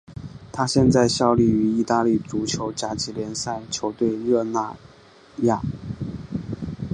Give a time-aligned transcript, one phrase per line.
[0.51, 4.75] 他现在效力于意大利足球甲级联赛球队热那
[5.43, 5.61] 亚。